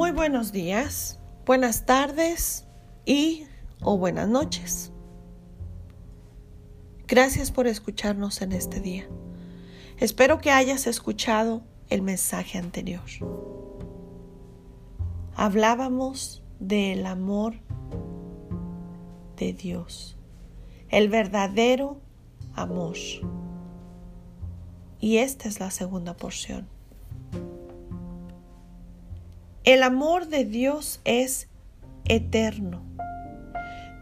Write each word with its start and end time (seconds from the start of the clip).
Muy 0.00 0.12
buenos 0.12 0.50
días, 0.50 1.20
buenas 1.44 1.84
tardes 1.84 2.66
y 3.04 3.44
o 3.82 3.98
buenas 3.98 4.30
noches. 4.30 4.94
Gracias 7.06 7.50
por 7.50 7.66
escucharnos 7.66 8.40
en 8.40 8.52
este 8.52 8.80
día. 8.80 9.06
Espero 9.98 10.38
que 10.38 10.52
hayas 10.52 10.86
escuchado 10.86 11.64
el 11.90 12.00
mensaje 12.00 12.56
anterior. 12.56 13.04
Hablábamos 15.34 16.42
del 16.60 17.04
amor 17.04 17.56
de 19.36 19.52
Dios, 19.52 20.16
el 20.88 21.10
verdadero 21.10 22.00
amor. 22.54 22.96
Y 24.98 25.18
esta 25.18 25.46
es 25.46 25.60
la 25.60 25.70
segunda 25.70 26.16
porción. 26.16 26.79
El 29.64 29.82
amor 29.82 30.28
de 30.28 30.46
Dios 30.46 31.02
es 31.04 31.48
eterno. 32.06 32.82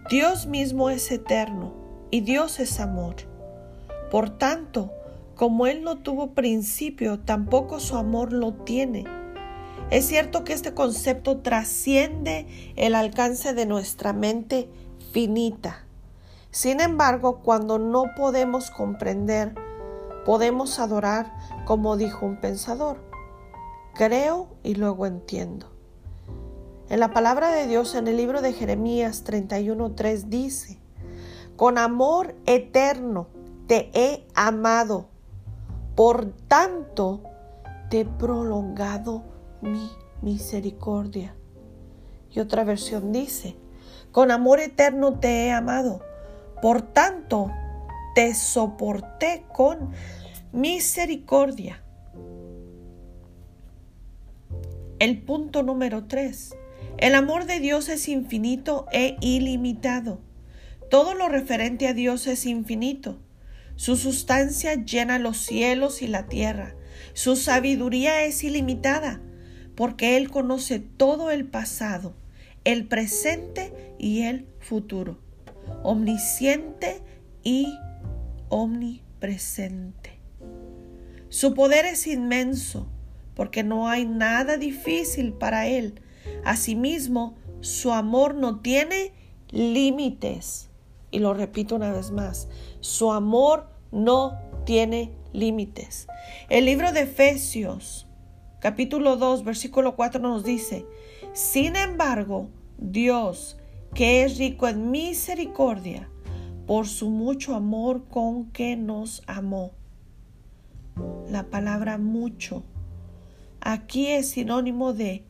Dios 0.09 0.47
mismo 0.47 0.89
es 0.89 1.11
eterno 1.11 1.75
y 2.13 2.21
Dios 2.21 2.61
es 2.61 2.79
amor. 2.79 3.17
Por 4.09 4.31
tanto, 4.31 4.93
como 5.35 5.67
Él 5.67 5.83
no 5.83 5.99
tuvo 5.99 6.31
principio, 6.31 7.19
tampoco 7.19 7.81
su 7.81 7.97
amor 7.97 8.33
lo 8.33 8.53
tiene. 8.55 9.03
Es 9.91 10.07
cierto 10.07 10.45
que 10.45 10.53
este 10.53 10.75
concepto 10.75 11.39
trasciende 11.39 12.47
el 12.77 12.95
alcance 12.95 13.53
de 13.53 13.67
nuestra 13.67 14.13
mente 14.13 14.69
finita. 15.13 15.85
Sin 16.53 16.81
embargo, 16.81 17.41
cuando 17.43 17.81
no 17.81 18.05
podemos 18.17 18.71
comprender, 18.71 19.57
podemos 20.25 20.79
adorar 20.79 21.33
como 21.65 21.97
dijo 21.97 22.27
un 22.27 22.37
pensador 22.37 23.09
creo 23.99 24.47
y 24.63 24.77
luego 24.77 25.07
entiendo. 25.07 25.67
En 26.89 27.01
la 27.01 27.11
palabra 27.11 27.51
de 27.51 27.67
Dios 27.67 27.97
en 27.97 28.07
el 28.07 28.17
libro 28.17 28.41
de 28.41 28.53
Jeremías 28.53 29.25
31.3 29.27 30.29
dice, 30.29 30.79
con 31.57 31.79
amor 31.79 32.37
eterno 32.47 33.27
te 33.67 33.91
he 33.93 34.25
amado, 34.37 35.09
por 35.97 36.31
tanto 36.47 37.25
te 37.91 38.03
he 38.03 38.05
prolongado 38.05 39.25
mi 39.63 39.91
misericordia. 40.23 41.35
Y 42.31 42.39
otra 42.39 42.63
versión 42.63 43.11
dice, 43.11 43.57
con 44.13 44.31
amor 44.31 44.61
eterno 44.61 45.19
te 45.19 45.47
he 45.47 45.51
amado, 45.51 46.03
por 46.63 46.83
tanto 46.83 47.51
te 48.15 48.33
soporté 48.37 49.45
con 49.53 49.91
misericordia. 50.53 51.83
El 54.99 55.19
punto 55.19 55.63
número 55.63 56.07
3. 56.07 56.57
El 56.97 57.15
amor 57.15 57.45
de 57.47 57.61
Dios 57.61 57.89
es 57.89 58.09
infinito 58.09 58.87
e 58.91 59.17
ilimitado. 59.21 60.21
Todo 60.91 61.15
lo 61.15 61.29
referente 61.29 61.87
a 61.87 61.95
Dios 61.95 62.27
es 62.27 62.47
infinito. 62.47 63.21
Su 63.77 63.97
sustancia 63.97 64.75
llena 64.75 65.21
los 65.21 65.37
cielos 65.37 66.03
y 66.03 66.09
la 66.09 66.27
tierra. 66.27 66.75
Su 67.13 67.37
sabiduría 67.37 68.25
es 68.25 68.43
ilimitada, 68.43 69.21
porque 69.77 70.17
Él 70.17 70.31
conoce 70.31 70.81
todo 70.81 71.31
el 71.31 71.47
pasado, 71.47 72.17
el 72.65 72.89
presente 72.89 73.95
y 74.01 74.23
el 74.23 74.49
futuro. 74.59 75.21
Omnisciente 75.85 77.03
y 77.45 77.73
omnipresente. 78.49 80.19
Su 81.29 81.55
poder 81.55 81.87
es 81.87 82.09
inmenso 82.09 82.91
porque 83.39 83.63
no 83.63 83.89
hay 83.89 84.05
nada 84.05 84.57
difícil 84.57 85.33
para 85.33 85.69
Él. 85.69 86.01
Asimismo, 86.45 87.37
su 87.61 87.93
amor 87.93 88.35
no 88.35 88.59
tiene 88.59 89.13
límites. 89.51 90.71
Y 91.13 91.21
lo 91.21 91.35
repito 91.35 91.77
una 91.77 91.93
vez 91.93 92.11
más, 92.11 92.49
su 92.81 93.13
amor 93.13 93.69
no 93.93 94.41
tiene 94.67 95.13
límites. 95.33 96.09
El 96.49 96.65
libro 96.65 96.91
de 96.91 97.03
Efesios, 97.03 98.09
capítulo 98.59 99.17
2, 99.17 99.45
versículo 99.45 99.95
4 99.95 100.21
nos 100.21 100.43
dice, 100.43 100.85
sin 101.33 101.77
embargo, 101.77 102.49
Dios, 102.77 103.57
que 103.95 104.25
es 104.25 104.37
rico 104.39 104.67
en 104.67 104.91
misericordia, 104.91 106.11
por 106.67 106.89
su 106.89 107.09
mucho 107.09 107.55
amor 107.55 108.09
con 108.09 108.51
que 108.51 108.75
nos 108.75 109.23
amó. 109.29 109.71
La 111.31 111.45
palabra 111.45 111.99
mucho 111.99 112.65
Aquí 113.61 114.09
es 114.09 114.31
sinónimo 114.31 114.93
de 114.93 115.25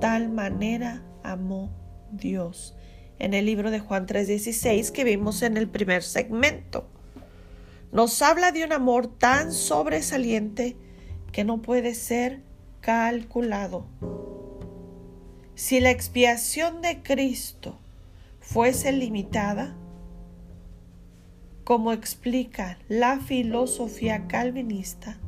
tal 0.00 0.30
manera 0.30 1.02
amó 1.22 1.70
Dios. 2.12 2.74
En 3.18 3.34
el 3.34 3.46
libro 3.46 3.70
de 3.70 3.80
Juan 3.80 4.06
3:16 4.06 4.90
que 4.90 5.04
vimos 5.04 5.42
en 5.42 5.56
el 5.56 5.68
primer 5.68 6.02
segmento. 6.02 6.88
Nos 7.92 8.22
habla 8.22 8.52
de 8.52 8.64
un 8.64 8.72
amor 8.72 9.06
tan 9.06 9.52
sobresaliente 9.52 10.76
que 11.30 11.44
no 11.44 11.60
puede 11.60 11.94
ser 11.94 12.42
calculado. 12.80 13.86
Si 15.54 15.80
la 15.80 15.90
expiación 15.90 16.80
de 16.80 17.02
Cristo 17.02 17.78
fuese 18.40 18.92
limitada, 18.92 19.76
como 21.64 21.92
explica 21.92 22.78
la 22.88 23.20
filosofía 23.20 24.26
calvinista, 24.26 25.18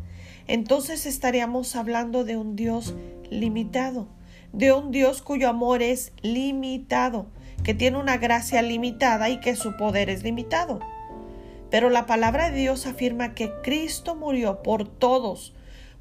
entonces 0.46 1.06
estaríamos 1.06 1.76
hablando 1.76 2.24
de 2.24 2.36
un 2.36 2.56
Dios 2.56 2.94
limitado, 3.30 4.08
de 4.52 4.72
un 4.72 4.90
Dios 4.90 5.22
cuyo 5.22 5.48
amor 5.48 5.82
es 5.82 6.12
limitado, 6.22 7.26
que 7.62 7.74
tiene 7.74 7.98
una 7.98 8.18
gracia 8.18 8.62
limitada 8.62 9.30
y 9.30 9.40
que 9.40 9.56
su 9.56 9.76
poder 9.76 10.10
es 10.10 10.22
limitado. 10.22 10.80
Pero 11.70 11.90
la 11.90 12.06
palabra 12.06 12.50
de 12.50 12.58
Dios 12.58 12.86
afirma 12.86 13.34
que 13.34 13.50
Cristo 13.62 14.14
murió 14.14 14.62
por 14.62 14.86
todos, 14.86 15.54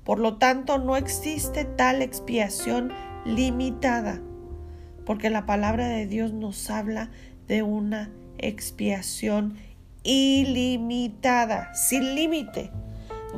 por 0.04 0.20
lo 0.20 0.38
tanto 0.38 0.78
no 0.78 0.98
existe 0.98 1.64
tal 1.66 2.02
expiación 2.02 2.92
limitada, 3.26 4.22
porque 5.06 5.30
la 5.30 5.46
palabra 5.46 5.88
de 5.88 6.06
Dios 6.06 6.34
nos 6.34 6.70
habla 6.70 7.10
de 7.48 7.64
una 7.64 8.12
expiación 8.38 9.56
ilimitada, 10.04 11.74
sin 11.74 12.16
límite. 12.16 12.72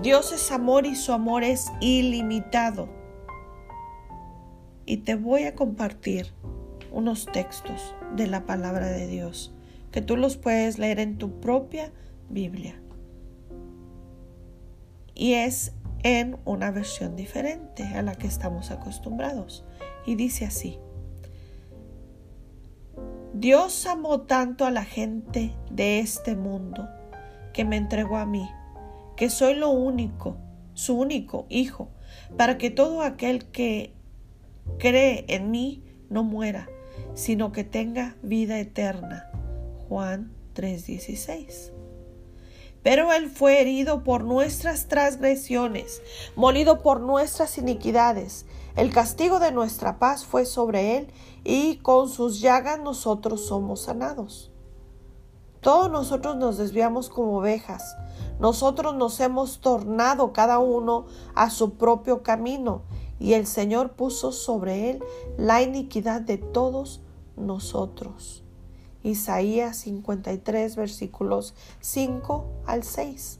Dios 0.01 0.33
es 0.33 0.51
amor 0.51 0.85
y 0.85 0.95
su 0.95 1.13
amor 1.13 1.43
es 1.43 1.71
ilimitado. 1.79 2.89
Y 4.85 4.97
te 4.97 5.15
voy 5.15 5.43
a 5.43 5.55
compartir 5.55 6.33
unos 6.91 7.25
textos 7.25 7.95
de 8.15 8.27
la 8.27 8.45
palabra 8.45 8.87
de 8.87 9.07
Dios 9.07 9.53
que 9.91 10.01
tú 10.01 10.17
los 10.17 10.35
puedes 10.35 10.77
leer 10.77 10.99
en 10.99 11.17
tu 11.17 11.39
propia 11.39 11.91
Biblia. 12.29 12.75
Y 15.13 15.33
es 15.33 15.71
en 16.03 16.37
una 16.43 16.71
versión 16.71 17.15
diferente 17.15 17.83
a 17.83 18.01
la 18.01 18.15
que 18.15 18.27
estamos 18.27 18.71
acostumbrados. 18.71 19.63
Y 20.05 20.15
dice 20.15 20.45
así. 20.45 20.77
Dios 23.33 23.85
amó 23.85 24.21
tanto 24.21 24.65
a 24.65 24.71
la 24.71 24.83
gente 24.83 25.55
de 25.71 25.99
este 25.99 26.35
mundo 26.35 26.87
que 27.53 27.63
me 27.63 27.77
entregó 27.77 28.17
a 28.17 28.25
mí 28.25 28.47
que 29.15 29.29
soy 29.29 29.55
lo 29.55 29.69
único, 29.69 30.37
su 30.73 30.97
único 30.97 31.45
hijo, 31.49 31.89
para 32.37 32.57
que 32.57 32.69
todo 32.69 33.01
aquel 33.01 33.45
que 33.45 33.93
cree 34.77 35.25
en 35.27 35.51
mí 35.51 35.83
no 36.09 36.23
muera, 36.23 36.67
sino 37.13 37.51
que 37.51 37.63
tenga 37.63 38.15
vida 38.21 38.59
eterna. 38.59 39.29
Juan 39.87 40.33
3:16. 40.53 41.71
Pero 42.83 43.11
Él 43.13 43.29
fue 43.29 43.61
herido 43.61 44.03
por 44.03 44.23
nuestras 44.23 44.87
transgresiones, 44.87 46.03
molido 46.35 46.83
por 46.83 46.99
nuestras 46.99 47.57
iniquidades. 47.57 48.45
El 48.75 48.91
castigo 48.93 49.39
de 49.39 49.51
nuestra 49.51 49.97
paz 49.97 50.25
fue 50.25 50.45
sobre 50.45 50.97
Él, 50.97 51.07
y 51.43 51.77
con 51.77 52.09
sus 52.09 52.41
llagas 52.41 52.79
nosotros 52.79 53.47
somos 53.47 53.83
sanados. 53.83 54.51
Todos 55.65 55.89
nosotros 55.89 56.35
nos 56.35 56.59
desviamos 56.59 57.09
como 57.09 57.39
ovejas, 57.39 57.97
nosotros 58.39 58.93
nos 58.93 59.19
hemos 59.19 59.61
tornado 59.61 60.31
cada 60.31 60.59
uno 60.59 61.07
a 61.33 61.49
su 61.49 61.73
propio 61.73 62.21
camino 62.21 62.83
y 63.19 63.33
el 63.33 63.47
Señor 63.47 63.93
puso 63.93 64.31
sobre 64.31 64.91
él 64.91 65.03
la 65.39 65.63
iniquidad 65.63 66.21
de 66.21 66.37
todos 66.37 67.01
nosotros. 67.35 68.43
Isaías 69.01 69.77
53 69.77 70.75
versículos 70.75 71.55
5 71.79 72.45
al 72.67 72.83
6. 72.83 73.39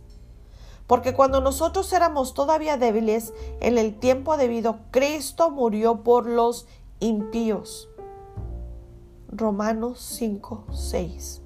Porque 0.87 1.13
cuando 1.13 1.41
nosotros 1.41 1.93
éramos 1.93 2.33
todavía 2.33 2.77
débiles, 2.77 3.35
en 3.59 3.77
el 3.77 3.99
tiempo 3.99 4.35
debido, 4.35 4.79
Cristo 4.89 5.51
murió 5.51 6.01
por 6.03 6.25
los 6.25 6.65
impíos. 6.99 7.87
Romanos 9.29 9.99
5, 9.99 10.65
6. 10.73 11.43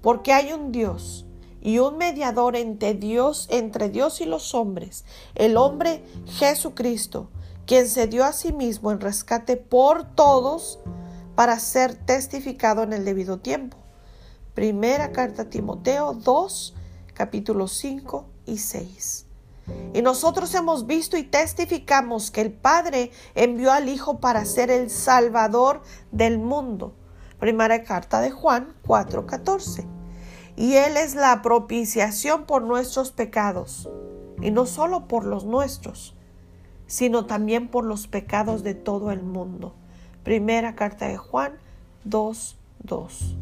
Porque 0.00 0.32
hay 0.32 0.52
un 0.52 0.72
Dios 0.72 1.26
y 1.60 1.78
un 1.78 1.96
mediador 1.98 2.56
entre 2.56 2.94
Dios, 2.94 3.46
entre 3.50 3.90
Dios 3.90 4.20
y 4.20 4.24
los 4.24 4.54
hombres, 4.54 5.04
el 5.34 5.56
hombre 5.56 6.04
Jesucristo, 6.26 7.30
quien 7.66 7.88
se 7.88 8.06
dio 8.06 8.24
a 8.24 8.32
sí 8.32 8.52
mismo 8.52 8.92
en 8.92 9.00
rescate 9.00 9.56
por 9.56 10.14
todos 10.14 10.78
para 11.34 11.58
ser 11.60 11.94
testificado 11.94 12.82
en 12.82 12.92
el 12.92 13.04
debido 13.04 13.38
tiempo. 13.38 13.76
Primera 14.54 15.12
carta 15.12 15.42
a 15.42 15.50
Timoteo 15.50 16.14
2, 16.14 16.74
capítulos 17.14 17.72
5 17.74 18.26
y 18.46 18.58
6. 18.58 19.26
Y 19.94 20.02
nosotros 20.02 20.54
hemos 20.54 20.86
visto 20.86 21.16
y 21.16 21.24
testificamos 21.24 22.30
que 22.30 22.40
el 22.40 22.52
Padre 22.52 23.10
envió 23.34 23.72
al 23.72 23.88
Hijo 23.88 24.18
para 24.18 24.44
ser 24.44 24.70
el 24.70 24.90
Salvador 24.90 25.82
del 26.10 26.38
mundo. 26.38 26.94
Primera 27.38 27.84
carta 27.84 28.20
de 28.20 28.30
Juan 28.30 28.74
4:14. 28.86 29.86
Y 30.56 30.74
Él 30.74 30.96
es 30.96 31.14
la 31.14 31.40
propiciación 31.40 32.44
por 32.44 32.62
nuestros 32.62 33.12
pecados, 33.12 33.88
y 34.40 34.50
no 34.50 34.66
solo 34.66 35.06
por 35.06 35.24
los 35.24 35.44
nuestros, 35.44 36.16
sino 36.88 37.26
también 37.26 37.68
por 37.68 37.84
los 37.84 38.08
pecados 38.08 38.64
de 38.64 38.74
todo 38.74 39.12
el 39.12 39.22
mundo. 39.22 39.74
Primera 40.24 40.74
carta 40.74 41.06
de 41.06 41.16
Juan 41.16 41.52
2:2. 42.04 43.36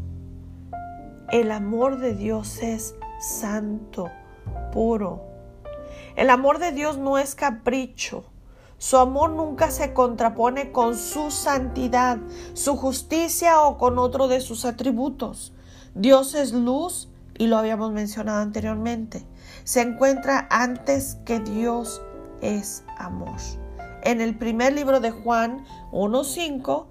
El 1.31 1.51
amor 1.51 1.99
de 1.99 2.15
Dios 2.15 2.63
es 2.63 2.95
santo, 3.19 4.11
puro. 4.73 5.23
El 6.17 6.31
amor 6.31 6.59
de 6.59 6.73
Dios 6.73 6.99
no 6.99 7.19
es 7.19 7.35
capricho. 7.35 8.25
Su 8.79 8.99
amor 8.99 9.31
nunca 9.31 9.71
se 9.71 9.95
contrapone 9.95 10.71
con 10.71 10.97
su 10.97 11.31
santidad, 11.31 12.19
su 12.53 12.77
justicia 12.77 13.63
o 13.63 13.79
con 13.79 13.99
otro 13.99 14.29
de 14.29 14.41
sus 14.41 14.65
atributos. 14.67 15.55
Dios 15.95 16.35
es 16.35 16.53
luz 16.53 17.09
y 17.39 17.47
lo 17.47 17.57
habíamos 17.57 17.93
mencionado 17.93 18.43
anteriormente. 18.43 19.27
Se 19.65 19.81
encuentra 19.81 20.47
antes 20.51 21.17
que 21.25 21.41
Dios 21.41 22.03
es 22.43 22.85
amor. 22.99 23.37
En 24.03 24.21
el 24.21 24.37
primer 24.37 24.75
libro 24.75 25.01
de 25.01 25.11
Juan 25.11 25.65
1.5 25.93 26.87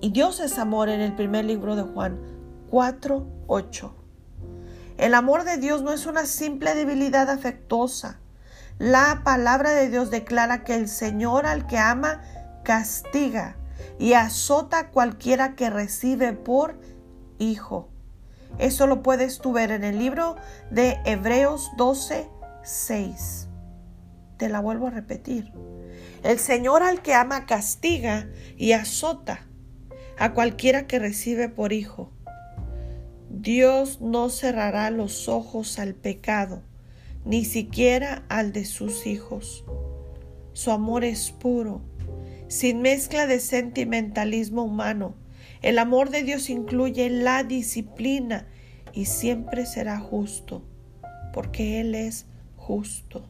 y 0.00 0.10
Dios 0.10 0.40
es 0.40 0.58
amor 0.58 0.88
en 0.88 1.02
el 1.02 1.14
primer 1.14 1.44
libro 1.44 1.76
de 1.76 1.82
Juan 1.82 2.18
4.8. 2.70 3.90
El 4.96 5.14
amor 5.14 5.44
de 5.44 5.58
Dios 5.58 5.82
no 5.82 5.92
es 5.92 6.06
una 6.06 6.24
simple 6.24 6.74
debilidad 6.74 7.28
afectuosa 7.28 8.19
la 8.80 9.20
palabra 9.24 9.72
de 9.72 9.90
Dios 9.90 10.10
declara 10.10 10.64
que 10.64 10.74
el 10.74 10.88
Señor 10.88 11.44
al 11.44 11.66
que 11.66 11.76
ama 11.76 12.22
castiga 12.64 13.58
y 13.98 14.14
azota 14.14 14.78
a 14.78 14.88
cualquiera 14.88 15.54
que 15.54 15.68
recibe 15.68 16.32
por 16.32 16.80
hijo. 17.38 17.90
Eso 18.56 18.86
lo 18.86 19.02
puedes 19.02 19.38
tú 19.38 19.52
ver 19.52 19.70
en 19.70 19.84
el 19.84 19.98
libro 19.98 20.36
de 20.70 20.96
Hebreos 21.04 21.70
12, 21.76 22.26
6. 22.62 23.48
Te 24.38 24.48
la 24.48 24.60
vuelvo 24.60 24.86
a 24.86 24.90
repetir. 24.90 25.52
El 26.22 26.38
Señor 26.38 26.82
al 26.82 27.02
que 27.02 27.12
ama 27.12 27.44
castiga 27.44 28.30
y 28.56 28.72
azota 28.72 29.46
a 30.18 30.32
cualquiera 30.32 30.86
que 30.86 30.98
recibe 30.98 31.50
por 31.50 31.74
hijo. 31.74 32.12
Dios 33.28 34.00
no 34.00 34.30
cerrará 34.30 34.88
los 34.88 35.28
ojos 35.28 35.78
al 35.78 35.94
pecado 35.94 36.62
ni 37.24 37.44
siquiera 37.44 38.24
al 38.28 38.52
de 38.52 38.64
sus 38.64 39.06
hijos. 39.06 39.64
Su 40.52 40.70
amor 40.70 41.04
es 41.04 41.30
puro, 41.30 41.82
sin 42.48 42.82
mezcla 42.82 43.26
de 43.26 43.40
sentimentalismo 43.40 44.64
humano. 44.64 45.14
El 45.62 45.78
amor 45.78 46.10
de 46.10 46.22
Dios 46.22 46.50
incluye 46.50 47.10
la 47.10 47.44
disciplina 47.44 48.46
y 48.92 49.04
siempre 49.04 49.66
será 49.66 49.98
justo, 49.98 50.64
porque 51.32 51.80
Él 51.80 51.94
es 51.94 52.26
justo. 52.56 53.28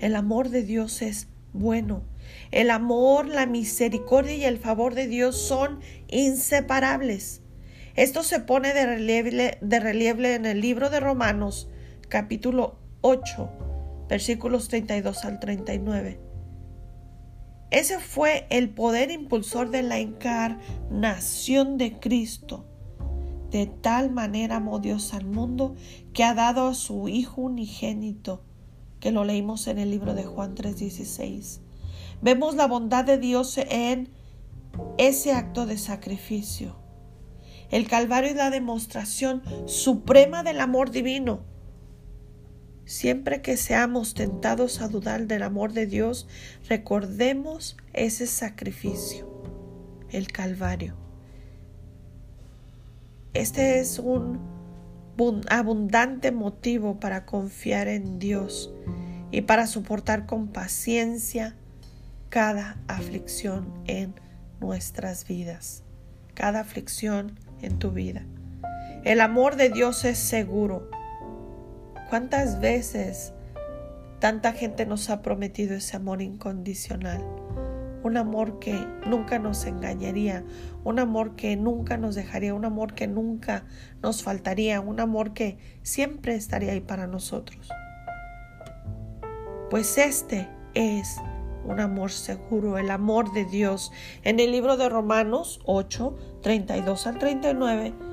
El 0.00 0.16
amor 0.16 0.48
de 0.48 0.62
Dios 0.62 1.02
es 1.02 1.28
bueno. 1.52 2.02
El 2.50 2.70
amor, 2.70 3.26
la 3.26 3.46
misericordia 3.46 4.34
y 4.34 4.44
el 4.44 4.58
favor 4.58 4.94
de 4.94 5.06
Dios 5.06 5.36
son 5.36 5.80
inseparables. 6.08 7.42
Esto 7.94 8.22
se 8.22 8.40
pone 8.40 8.72
de 8.74 8.86
relieve, 9.80 10.34
en 10.34 10.46
el 10.46 10.60
libro 10.60 10.88
de 10.88 11.00
Romanos 11.00 11.68
capítulo 12.08 12.78
8, 13.02 13.50
versículos 14.08 14.68
32 14.68 15.24
al 15.24 15.40
39. 15.40 16.20
Ese 17.70 17.98
fue 17.98 18.46
el 18.48 18.70
poder 18.70 19.10
impulsor 19.10 19.70
de 19.70 19.82
la 19.82 19.98
encarnación 19.98 21.76
de 21.76 22.00
Cristo. 22.00 22.64
De 23.50 23.66
tal 23.66 24.10
manera 24.10 24.56
amó 24.56 24.78
Dios 24.78 25.12
al 25.12 25.26
mundo 25.26 25.74
que 26.14 26.24
ha 26.24 26.34
dado 26.34 26.68
a 26.68 26.74
su 26.74 27.08
Hijo 27.08 27.42
unigénito, 27.42 28.42
que 29.00 29.12
lo 29.12 29.24
leímos 29.24 29.66
en 29.68 29.78
el 29.78 29.90
libro 29.90 30.14
de 30.14 30.24
Juan 30.24 30.54
3:16. 30.54 31.60
Vemos 32.22 32.56
la 32.56 32.66
bondad 32.66 33.04
de 33.04 33.18
Dios 33.18 33.58
en 33.58 34.08
ese 34.96 35.32
acto 35.32 35.66
de 35.66 35.76
sacrificio. 35.76 36.76
El 37.70 37.86
Calvario 37.86 38.30
es 38.30 38.36
la 38.36 38.48
demostración 38.48 39.42
suprema 39.66 40.42
del 40.42 40.60
amor 40.60 40.90
divino 40.90 41.57
Siempre 42.88 43.42
que 43.42 43.58
seamos 43.58 44.14
tentados 44.14 44.80
a 44.80 44.88
dudar 44.88 45.26
del 45.26 45.42
amor 45.42 45.74
de 45.74 45.84
Dios, 45.84 46.26
recordemos 46.70 47.76
ese 47.92 48.26
sacrificio, 48.26 49.42
el 50.08 50.32
Calvario. 50.32 50.96
Este 53.34 53.78
es 53.78 53.98
un 53.98 54.40
abundante 55.50 56.32
motivo 56.32 56.98
para 56.98 57.26
confiar 57.26 57.88
en 57.88 58.18
Dios 58.18 58.72
y 59.30 59.42
para 59.42 59.66
soportar 59.66 60.24
con 60.24 60.48
paciencia 60.48 61.56
cada 62.30 62.78
aflicción 62.88 63.70
en 63.84 64.14
nuestras 64.60 65.28
vidas, 65.28 65.82
cada 66.32 66.60
aflicción 66.60 67.38
en 67.60 67.78
tu 67.78 67.90
vida. 67.90 68.24
El 69.04 69.20
amor 69.20 69.56
de 69.56 69.68
Dios 69.68 70.06
es 70.06 70.16
seguro 70.16 70.88
¿Cuántas 72.08 72.58
veces 72.58 73.34
tanta 74.18 74.52
gente 74.52 74.86
nos 74.86 75.10
ha 75.10 75.20
prometido 75.20 75.74
ese 75.76 75.94
amor 75.94 76.22
incondicional? 76.22 77.22
Un 78.02 78.16
amor 78.16 78.58
que 78.60 78.72
nunca 79.06 79.38
nos 79.38 79.66
engañaría, 79.66 80.42
un 80.84 81.00
amor 81.00 81.36
que 81.36 81.54
nunca 81.56 81.98
nos 81.98 82.14
dejaría, 82.14 82.54
un 82.54 82.64
amor 82.64 82.94
que 82.94 83.08
nunca 83.08 83.66
nos 84.02 84.22
faltaría, 84.22 84.80
un 84.80 85.00
amor 85.00 85.34
que 85.34 85.58
siempre 85.82 86.34
estaría 86.34 86.72
ahí 86.72 86.80
para 86.80 87.06
nosotros. 87.06 87.68
Pues 89.68 89.98
este 89.98 90.48
es 90.72 91.18
un 91.66 91.78
amor 91.78 92.10
seguro, 92.10 92.78
el 92.78 92.90
amor 92.90 93.34
de 93.34 93.44
Dios. 93.44 93.92
En 94.22 94.40
el 94.40 94.52
libro 94.52 94.78
de 94.78 94.88
Romanos 94.88 95.60
8, 95.66 96.16
32 96.40 97.06
al 97.06 97.18
39, 97.18 98.07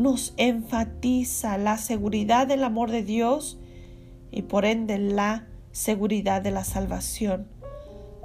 nos 0.00 0.32
enfatiza 0.38 1.58
la 1.58 1.76
seguridad 1.76 2.46
del 2.46 2.64
amor 2.64 2.90
de 2.90 3.02
Dios 3.02 3.58
y 4.30 4.42
por 4.42 4.64
ende 4.64 4.98
la 4.98 5.46
seguridad 5.72 6.40
de 6.40 6.50
la 6.50 6.64
salvación 6.64 7.48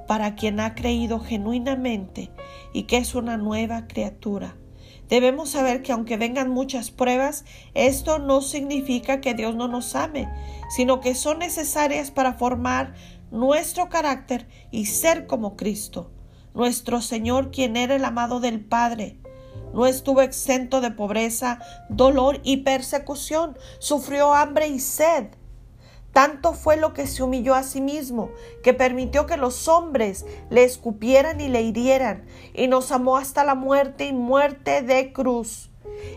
para 0.07 0.35
quien 0.35 0.59
ha 0.61 0.73
creído 0.73 1.19
genuinamente 1.19 2.31
y 2.71 2.83
que 2.83 2.97
es 2.97 3.13
una 3.13 3.37
nueva 3.37 3.87
criatura. 3.87 4.55
Debemos 5.09 5.49
saber 5.49 5.81
que 5.81 5.91
aunque 5.91 6.17
vengan 6.17 6.49
muchas 6.49 6.91
pruebas, 6.91 7.43
esto 7.73 8.19
no 8.19 8.41
significa 8.41 9.19
que 9.19 9.33
Dios 9.33 9.55
no 9.55 9.67
nos 9.67 9.95
ame, 9.95 10.29
sino 10.69 11.01
que 11.01 11.13
son 11.13 11.39
necesarias 11.39 12.09
para 12.09 12.33
formar 12.33 12.93
nuestro 13.31 13.89
carácter 13.89 14.47
y 14.71 14.85
ser 14.85 15.27
como 15.27 15.55
Cristo, 15.57 16.11
nuestro 16.53 17.01
Señor, 17.01 17.51
quien 17.51 17.75
era 17.75 17.95
el 17.95 18.05
amado 18.05 18.39
del 18.39 18.63
Padre 18.63 19.19
no 19.75 19.85
estuvo 19.85 20.21
exento 20.21 20.79
de 20.79 20.89
pobreza, 20.89 21.59
dolor 21.89 22.39
y 22.43 22.57
persecución. 22.57 23.57
Sufrió 23.79 24.33
hambre 24.33 24.67
y 24.67 24.79
sed. 24.79 25.27
Tanto 26.13 26.53
fue 26.53 26.77
lo 26.77 26.93
que 26.93 27.07
se 27.07 27.23
humilló 27.23 27.55
a 27.55 27.63
sí 27.63 27.81
mismo, 27.81 28.31
que 28.63 28.73
permitió 28.73 29.25
que 29.25 29.35
los 29.35 29.67
hombres 29.67 30.25
le 30.49 30.63
escupieran 30.63 31.41
y 31.41 31.49
le 31.49 31.61
hirieran, 31.61 32.25
y 32.53 32.69
nos 32.69 32.93
amó 32.93 33.17
hasta 33.17 33.43
la 33.43 33.53
muerte 33.53 34.05
y 34.05 34.13
muerte 34.13 34.81
de 34.81 35.11
cruz. 35.11 35.71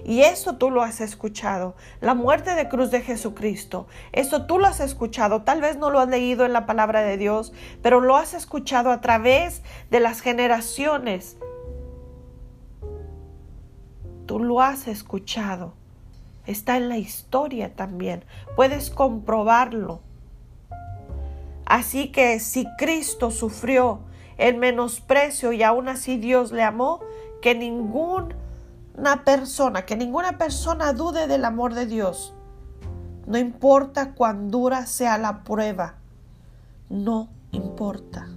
Y 0.04 0.20
eso 0.20 0.56
tú 0.56 0.70
lo 0.70 0.82
has 0.82 1.00
escuchado, 1.00 1.74
la 2.00 2.14
muerte 2.14 2.54
de 2.54 2.68
cruz 2.68 2.92
de 2.92 3.00
Jesucristo. 3.00 3.88
Eso 4.12 4.46
tú 4.46 4.60
lo 4.60 4.68
has 4.68 4.78
escuchado. 4.78 5.42
Tal 5.42 5.60
vez 5.60 5.76
no 5.76 5.90
lo 5.90 5.98
has 5.98 6.08
leído 6.08 6.44
en 6.46 6.52
la 6.52 6.64
palabra 6.64 7.02
de 7.02 7.16
Dios, 7.16 7.52
pero 7.82 8.00
lo 8.00 8.16
has 8.16 8.34
escuchado 8.34 8.92
a 8.92 9.00
través 9.00 9.62
de 9.90 9.98
las 9.98 10.20
generaciones 10.20 11.36
tú 14.28 14.38
lo 14.38 14.60
has 14.60 14.86
escuchado. 14.86 15.72
Está 16.46 16.76
en 16.76 16.90
la 16.90 16.98
historia 16.98 17.74
también. 17.74 18.24
Puedes 18.54 18.90
comprobarlo. 18.90 20.00
Así 21.64 22.12
que 22.12 22.38
si 22.38 22.66
Cristo 22.76 23.30
sufrió 23.30 24.00
el 24.36 24.58
menosprecio 24.58 25.52
y 25.52 25.62
aún 25.62 25.88
así 25.88 26.18
Dios 26.18 26.52
le 26.52 26.62
amó, 26.62 27.00
que 27.40 27.54
ninguna 27.54 29.24
persona, 29.24 29.86
que 29.86 29.96
ninguna 29.96 30.36
persona 30.38 30.92
dude 30.92 31.26
del 31.26 31.44
amor 31.44 31.74
de 31.74 31.86
Dios. 31.86 32.34
No 33.26 33.38
importa 33.38 34.12
cuán 34.14 34.50
dura 34.50 34.86
sea 34.86 35.16
la 35.18 35.42
prueba, 35.42 35.94
no 36.90 37.28
importa. 37.52 38.28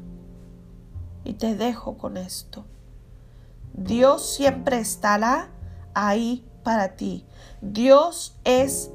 Y 1.26 1.34
te 1.34 1.56
dejo 1.56 1.98
con 1.98 2.18
esto. 2.18 2.66
Dios 3.74 4.36
siempre 4.36 4.80
estará 4.80 5.50
ahí 5.94 6.46
para 6.64 6.96
ti. 6.96 7.26
Dios 7.62 8.38
es 8.44 8.92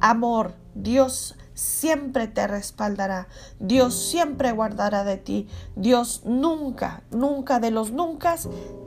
amor. 0.00 0.54
Dios 0.74 1.36
siempre 1.54 2.28
te 2.28 2.46
respaldará. 2.46 3.28
Dios 3.58 3.94
siempre 3.94 4.52
guardará 4.52 5.04
de 5.04 5.16
ti. 5.16 5.48
Dios 5.76 6.22
nunca, 6.24 7.02
nunca 7.10 7.58
de 7.60 7.70
los 7.70 7.90
nunca 7.90 8.36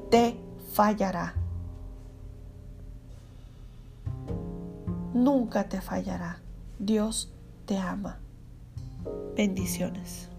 te 0.10 0.38
fallará. 0.74 1.36
Nunca 5.14 5.68
te 5.68 5.82
fallará. 5.82 6.40
Dios 6.80 7.34
te 7.66 7.78
ama. 7.78 8.20
Bendiciones. 9.36 10.31